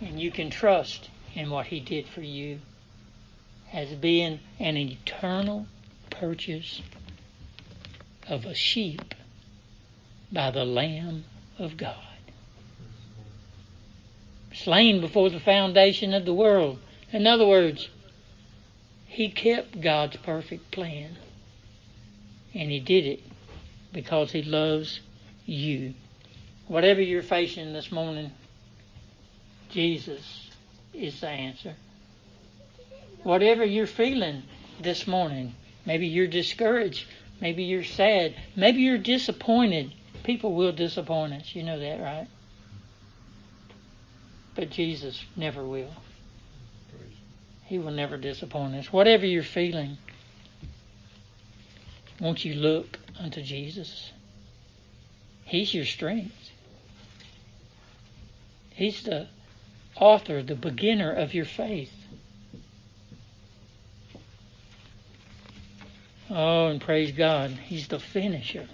And 0.00 0.20
you 0.20 0.30
can 0.30 0.50
trust 0.50 1.10
in 1.34 1.50
what 1.50 1.66
he 1.66 1.80
did 1.80 2.06
for 2.06 2.22
you 2.22 2.60
as 3.72 3.88
being 3.94 4.38
an 4.60 4.76
eternal 4.76 5.66
purchase 6.10 6.80
of 8.28 8.44
a 8.44 8.54
sheep 8.54 9.16
by 10.30 10.52
the 10.52 10.64
Lamb 10.64 11.24
of 11.58 11.76
God 11.76 12.09
slain 14.64 15.00
before 15.00 15.30
the 15.30 15.40
foundation 15.40 16.12
of 16.14 16.24
the 16.24 16.34
world. 16.34 16.78
In 17.12 17.26
other 17.26 17.46
words, 17.46 17.88
he 19.06 19.28
kept 19.28 19.80
God's 19.80 20.16
perfect 20.18 20.70
plan. 20.70 21.16
And 22.54 22.70
he 22.70 22.80
did 22.80 23.06
it 23.06 23.20
because 23.92 24.32
he 24.32 24.42
loves 24.42 25.00
you. 25.46 25.94
Whatever 26.68 27.00
you're 27.00 27.22
facing 27.22 27.72
this 27.72 27.90
morning, 27.90 28.32
Jesus 29.70 30.50
is 30.94 31.20
the 31.20 31.28
answer. 31.28 31.74
Whatever 33.22 33.64
you're 33.64 33.86
feeling 33.86 34.42
this 34.80 35.06
morning, 35.06 35.54
maybe 35.86 36.06
you're 36.06 36.26
discouraged, 36.26 37.06
maybe 37.40 37.64
you're 37.64 37.84
sad, 37.84 38.34
maybe 38.56 38.80
you're 38.80 38.98
disappointed. 38.98 39.92
People 40.22 40.54
will 40.54 40.72
disappoint 40.72 41.32
us. 41.32 41.54
You 41.54 41.62
know 41.62 41.78
that, 41.78 42.00
right? 42.00 42.28
But 44.60 44.68
Jesus 44.68 45.24
never 45.36 45.64
will. 45.64 45.88
He 47.64 47.78
will 47.78 47.92
never 47.92 48.18
disappoint 48.18 48.74
us. 48.74 48.92
Whatever 48.92 49.24
you're 49.24 49.42
feeling, 49.42 49.96
won't 52.20 52.44
you 52.44 52.52
look 52.52 52.98
unto 53.18 53.40
Jesus? 53.40 54.12
He's 55.46 55.72
your 55.72 55.86
strength. 55.86 56.50
He's 58.74 59.02
the 59.02 59.28
author, 59.96 60.42
the 60.42 60.56
beginner 60.56 61.10
of 61.10 61.32
your 61.32 61.46
faith. 61.46 61.94
Oh, 66.28 66.66
and 66.66 66.82
praise 66.82 67.12
God, 67.12 67.52
He's 67.52 67.88
the 67.88 67.98
finisher 67.98 68.68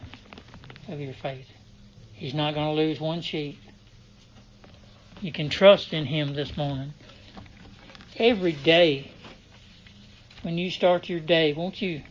of 0.89 0.99
your 0.99 1.15
faith. 1.15 1.47
He's 2.13 2.35
not 2.35 2.55
going 2.55 2.75
to 2.75 2.83
lose 2.83 2.99
one 2.99 3.21
sheep. 3.21 3.61
You 5.21 5.33
can 5.33 5.49
trust 5.49 5.95
in 5.95 6.05
Him 6.05 6.35
this 6.35 6.57
morning. 6.57 6.93
Every 8.19 8.53
day, 8.53 9.11
when 10.43 10.59
you 10.59 10.71
start 10.71 11.09
your 11.09 11.21
day, 11.21 11.55
won't 11.55 11.81
you 11.81 12.03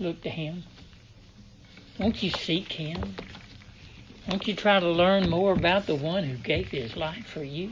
look 0.00 0.22
to 0.22 0.28
Him? 0.28 0.64
Won't 1.98 2.22
you 2.24 2.30
seek 2.30 2.72
Him? 2.72 3.14
Won't 4.28 4.48
you 4.48 4.54
try 4.54 4.80
to 4.80 4.88
learn 4.88 5.30
more 5.30 5.52
about 5.52 5.86
the 5.86 5.94
one 5.94 6.24
who 6.24 6.36
gave 6.36 6.70
His 6.70 6.96
life 6.96 7.26
for 7.26 7.44
you? 7.44 7.70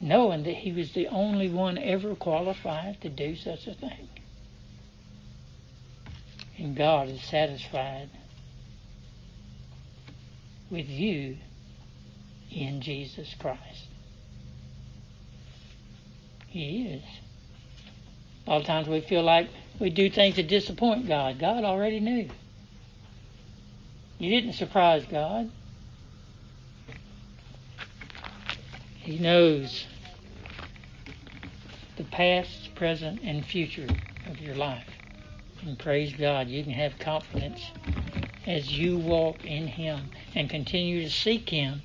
Knowing 0.00 0.42
that 0.42 0.56
He 0.56 0.72
was 0.72 0.92
the 0.92 1.06
only 1.06 1.48
one 1.48 1.78
ever 1.78 2.16
qualified 2.16 3.00
to 3.02 3.08
do 3.08 3.36
such 3.36 3.68
a 3.68 3.74
thing. 3.74 4.08
And 6.58 6.76
God 6.76 7.08
is 7.08 7.22
satisfied 7.22 8.10
with 10.68 10.88
you 10.88 11.36
in 12.54 12.80
Jesus 12.80 13.34
Christ. 13.38 13.88
He 16.46 16.86
is. 16.86 17.02
A 18.46 18.50
lot 18.50 18.60
of 18.60 18.66
times 18.66 18.88
we 18.88 19.00
feel 19.00 19.22
like 19.22 19.48
we 19.80 19.90
do 19.90 20.08
things 20.08 20.36
to 20.36 20.42
disappoint 20.42 21.08
God. 21.08 21.38
God 21.38 21.64
already 21.64 21.98
knew. 21.98 22.28
You 24.18 24.30
didn't 24.30 24.52
surprise 24.52 25.04
God. 25.10 25.50
He 29.00 29.18
knows 29.18 29.86
the 31.96 32.04
past, 32.04 32.74
present, 32.74 33.20
and 33.22 33.44
future 33.44 33.88
of 34.30 34.40
your 34.40 34.54
life. 34.54 34.88
And 35.62 35.78
praise 35.78 36.12
God, 36.12 36.48
you 36.48 36.62
can 36.62 36.72
have 36.72 36.98
confidence 36.98 37.60
as 38.46 38.70
you 38.70 38.98
walk 38.98 39.44
in 39.44 39.66
Him 39.66 40.10
and 40.34 40.48
continue 40.48 41.02
to 41.02 41.10
seek 41.10 41.48
Him 41.48 41.82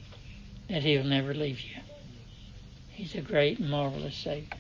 that 0.70 0.84
He'll 0.84 1.04
never 1.04 1.34
leave 1.34 1.60
you. 1.62 1.82
He's 2.90 3.16
a 3.16 3.22
great 3.22 3.60
and 3.60 3.70
marvelous 3.70 4.16
Savior. 4.16 4.58